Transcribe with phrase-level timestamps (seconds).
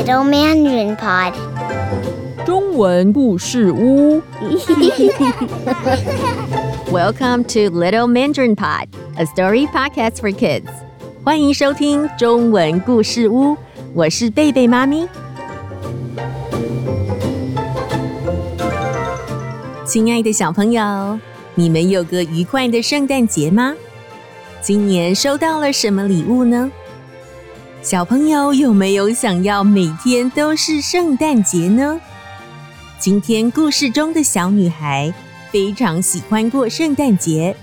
[0.00, 1.34] Little Mandarin Pod，
[2.46, 4.22] 中文故事屋。
[6.90, 10.64] Welcome to Little Mandarin Pod, a story podcast for kids.
[11.22, 13.56] 欢迎收听中文故事屋，
[13.92, 15.06] 我是贝贝妈咪。
[19.84, 21.18] 亲爱的小朋友，
[21.54, 23.74] 你们有个愉快的圣诞节吗？
[24.62, 26.72] 今年收到了什么礼物呢？
[27.81, 31.99] 小朋友有没有想要每天都是圣诞节呢？
[32.99, 35.11] 今天故事中的小女孩
[35.51, 37.55] 非常喜欢过圣诞节，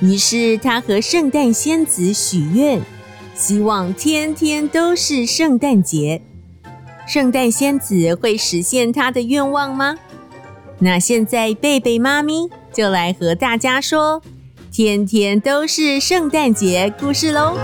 [0.00, 2.80] 于是她和圣诞仙子许愿，
[3.34, 6.22] 希望天天都是圣诞节。
[7.08, 9.96] 圣诞仙子会实现她的愿望吗？
[10.78, 14.22] 那现在贝贝妈咪就来和大家说，
[14.70, 17.58] 天天都是圣诞节故事喽。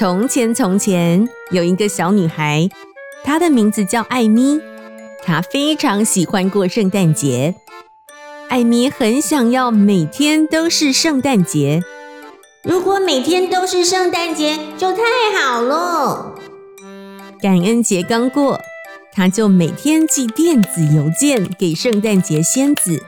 [0.00, 2.66] 从前，从前有一个小女孩，
[3.22, 4.58] 她的名字叫艾米。
[5.22, 7.54] 她非常喜欢过圣诞节。
[8.48, 11.82] 艾米很想要每天都是圣诞节。
[12.62, 15.02] 如果每天都是圣诞节，就太
[15.38, 16.34] 好了。
[17.42, 18.58] 感恩节刚过，
[19.12, 23.04] 她就每天寄电子邮件给圣诞节仙子。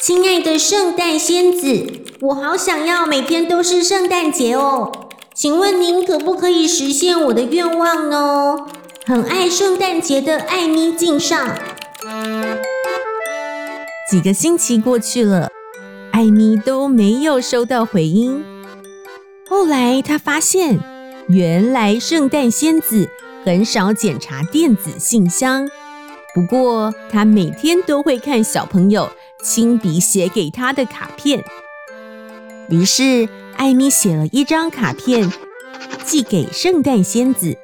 [0.00, 1.86] 亲爱的圣诞仙子，
[2.22, 5.05] 我好想要每天都是圣诞节哦。
[5.36, 8.56] 请问您可不可以实现我的愿望呢？
[9.04, 11.54] 很爱圣诞节的艾咪敬上。
[14.10, 15.50] 几个星期过去了，
[16.10, 18.42] 艾咪都没有收到回音。
[19.46, 20.80] 后来她发现，
[21.28, 23.06] 原来圣诞仙子
[23.44, 25.68] 很少检查电子信箱，
[26.34, 29.10] 不过她每天都会看小朋友
[29.44, 31.44] 亲笔写给她的卡片。
[32.68, 35.30] 于是，艾米写了一张卡片，
[36.04, 37.56] 寄给圣诞仙子。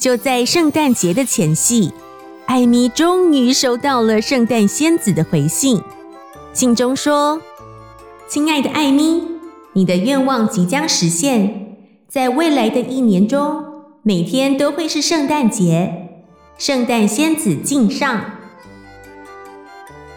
[0.00, 1.92] 就在圣诞节的前夕，
[2.46, 5.80] 艾米终于收到了圣诞仙子的回信。
[6.52, 7.40] 信中说
[8.28, 9.22] ：“亲爱的艾米，
[9.74, 11.76] 你的愿望即将实现，
[12.08, 13.64] 在未来的一年中，
[14.02, 16.08] 每天都会是圣诞节。
[16.58, 18.32] 圣诞仙子敬上。”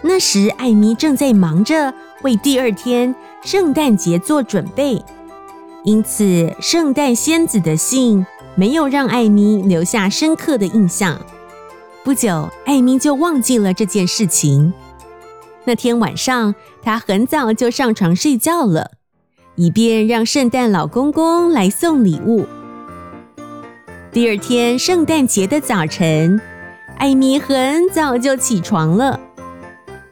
[0.02, 5.02] 那时，艾米正在忙着为第二天圣诞节做准备，
[5.84, 8.25] 因此圣诞仙子的信
[8.56, 11.19] 没有让艾米留下深刻的印象。
[12.03, 14.74] 不久，艾米就忘记了这件事情。
[15.63, 18.91] 那天晚上，她很早就上床睡觉了，
[19.56, 22.46] 以便让圣诞老公公来送礼物。
[24.12, 26.41] 第二天圣诞节的早晨，
[26.97, 29.19] 艾米很早就起床了。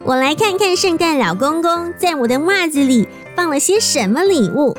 [0.07, 4.73] 我来看看圣诞老公公在我的袜子里放了些什么礼物。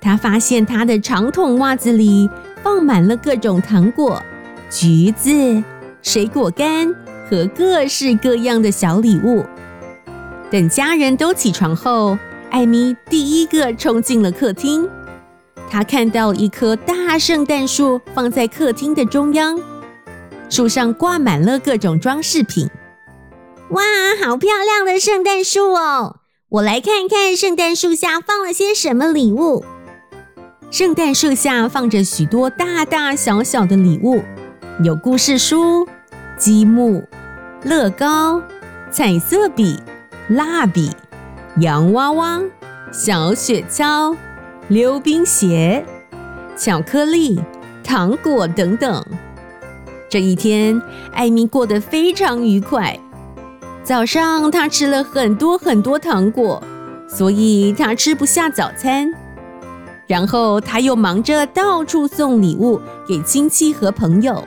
[0.00, 2.30] 他发现他的长筒袜子里
[2.62, 4.22] 放满了各种糖果、
[4.70, 5.60] 橘子、
[6.02, 6.94] 水果干
[7.28, 9.44] 和各式各样的小礼物。
[10.52, 12.16] 等家人都起床后，
[12.48, 14.88] 艾米第一个冲进了客厅。
[15.68, 19.60] 她看到一棵大圣诞树放在客厅的中央，
[20.48, 22.70] 树上挂满了各种装饰品。
[23.70, 23.82] 哇，
[24.24, 26.20] 好漂亮的圣诞树哦！
[26.48, 29.62] 我来看看圣诞树下放了些什么礼物。
[30.70, 34.22] 圣诞树下放着许多大大小小的礼物，
[34.82, 35.86] 有故事书、
[36.38, 37.04] 积木、
[37.62, 38.42] 乐高、
[38.90, 39.78] 彩色笔、
[40.28, 40.90] 蜡笔、
[41.58, 42.40] 洋娃娃、
[42.90, 44.16] 小雪橇、
[44.68, 45.84] 溜冰鞋、
[46.56, 47.38] 巧克力、
[47.84, 49.04] 糖果等等。
[50.08, 50.80] 这一天，
[51.12, 52.98] 艾米过得非常愉快。
[53.88, 56.62] 早上，他吃了很多很多糖果，
[57.08, 59.10] 所以他吃不下早餐。
[60.06, 64.44] 然后，他又忙着到处送礼物给亲戚和朋友。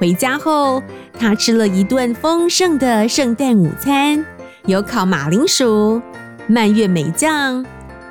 [0.00, 0.82] 回家后，
[1.18, 4.24] 他吃了一顿丰盛的圣诞午餐，
[4.64, 6.00] 有烤马铃薯、
[6.46, 7.62] 蔓越莓酱、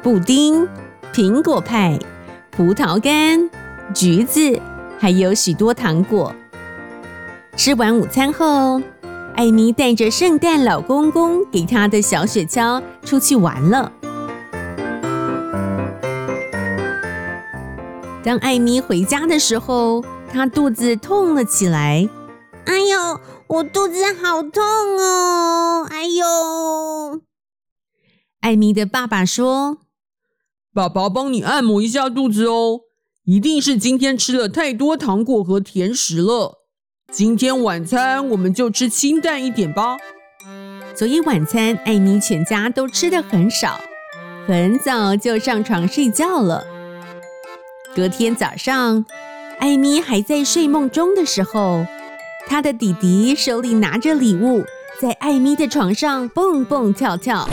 [0.03, 0.67] 布丁、
[1.11, 1.97] 苹果派、
[2.51, 3.49] 葡萄干、
[3.95, 4.61] 橘子，
[4.99, 6.31] 还有许多糖果。
[7.55, 8.79] 吃完午餐后，
[9.39, 13.89] 艾米带着圣诞老公公给她的小雪橇出去玩了。
[18.21, 22.09] 当艾米回家的时候，她肚子痛了起来。
[22.65, 25.87] 哎呦，我肚子好痛哦！
[25.89, 27.21] 哎呦，
[28.41, 29.77] 艾米的爸爸说
[30.75, 32.81] ：“爸爸帮你按摩一下肚子哦，
[33.23, 36.58] 一定是今天吃了太多糖果和甜食了。
[37.11, 39.97] 今天晚餐我们就吃清淡一点吧。
[40.95, 43.79] 所以晚餐，艾米全家都吃的很少，
[44.47, 46.63] 很早就上床睡觉了。
[47.95, 49.05] 隔天早上，
[49.59, 51.85] 艾米还在睡梦中的时候，
[52.47, 54.63] 她的弟弟手里拿着礼物，
[55.01, 57.49] 在艾米的床上蹦蹦跳跳。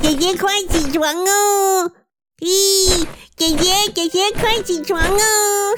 [0.00, 1.92] 姐姐快起床哦！
[2.40, 3.06] 咦，
[3.36, 5.16] 姐姐姐姐快起床哦！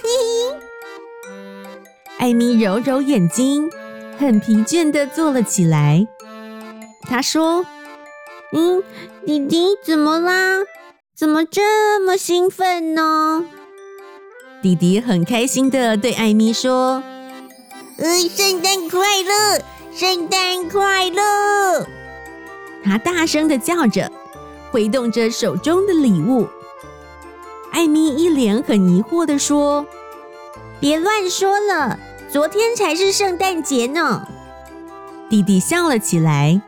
[0.02, 0.41] 嘿嘿。
[2.22, 3.69] 艾米揉揉眼睛，
[4.16, 6.06] 很疲倦的坐了起来。
[7.02, 7.66] 她说
[8.54, 8.80] ：“嗯，
[9.26, 10.58] 弟弟怎么啦？
[11.16, 13.44] 怎么这么兴奋呢？”
[14.62, 17.02] 弟弟很开心的对艾米说
[17.98, 19.60] ：“呃，圣诞快乐，
[19.92, 21.84] 圣诞快乐！”
[22.84, 24.08] 他大声的叫着，
[24.70, 26.46] 挥动着手中的礼物。
[27.72, 29.84] 艾米一脸很疑惑的说
[30.78, 31.98] ：“别乱说了，
[32.32, 34.26] 昨天才是圣诞节呢。”
[35.29, 36.62] 弟弟笑了起来：“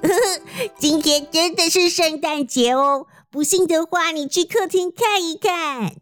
[0.00, 3.08] 呵呵，今天真的是圣诞节哦！
[3.28, 5.94] 不信的话，你去客厅看一看。”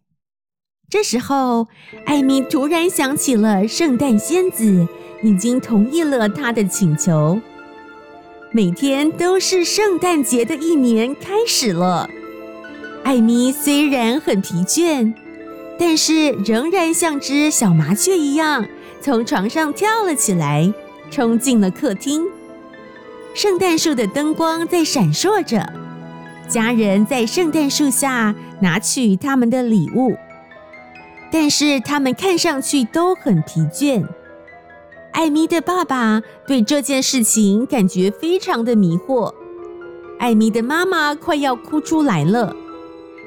[0.91, 1.69] 这时候，
[2.05, 4.87] 艾米突然想起了圣诞仙子
[5.23, 7.41] 已经同意了她的请求。
[8.53, 12.11] 每天都是圣诞节的一年开始了。
[13.05, 15.15] 艾米虽然很疲倦，
[15.79, 18.67] 但是仍然像只小麻雀一样，
[19.01, 20.73] 从床上跳了起来，
[21.11, 22.27] 冲进了客厅。
[23.35, 25.73] 圣诞树的灯光在闪烁着，
[26.49, 30.17] 家人在圣诞树下拿取他们的礼物，
[31.31, 34.05] 但是他们看上去都很疲倦。
[35.13, 39.33] 艾米的爸爸对这件事情感觉非常的迷惑，
[40.19, 42.55] 艾米的妈妈快要哭出来了，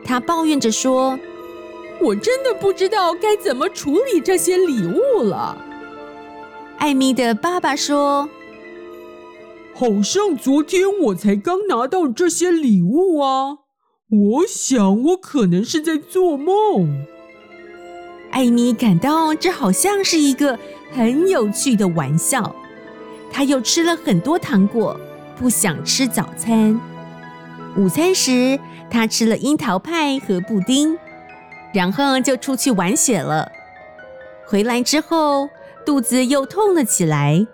[0.04, 1.18] 她抱怨着说
[2.02, 5.58] ：“我真的不知道该怎么处理这些礼物了。”
[6.78, 8.28] 艾米的爸爸说
[9.76, 13.58] ：“好像昨天我才刚拿到这些礼物啊，
[14.10, 17.06] 我想我可能是在做梦。”
[18.32, 20.58] 艾米感到这好像是一个
[20.92, 22.56] 很有趣的玩笑，
[23.30, 25.00] 她又吃了很多糖果，
[25.38, 26.80] 不想吃早餐。
[27.78, 28.60] 午餐时，
[28.90, 30.98] 她吃了樱桃派和布丁，
[31.74, 33.52] 然后就出去玩雪了。
[34.46, 35.50] 回来之后，
[35.86, 37.46] 肚子又痛了起来。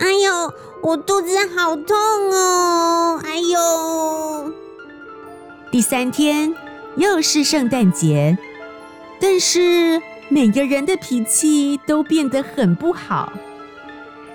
[0.00, 3.20] 哎呦，我肚子好痛哦！
[3.24, 4.52] 哎呦，
[5.70, 6.54] 第三天
[6.96, 8.36] 又是圣诞节。
[9.18, 13.32] 但是每个人的脾气都变得很不好。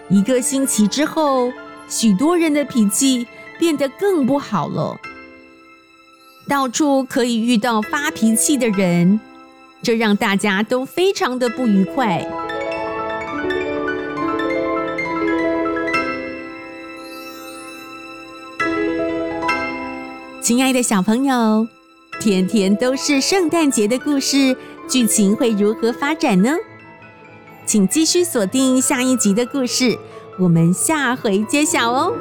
[0.10, 1.52] 一个星期之后，
[1.88, 3.28] 许多人的脾气
[3.60, 4.98] 变得更不好了。
[6.48, 9.20] 到处可以遇到发脾气的人，
[9.82, 12.28] 这让大家都非常的不愉快。
[20.42, 21.68] 亲爱的小朋友，
[22.20, 24.58] 天天都是圣诞节的故事。
[24.90, 26.54] 剧情会如何发展呢？
[27.66, 29.98] 请继续锁定下一集的故事，
[30.38, 32.14] 我们下回揭晓哦。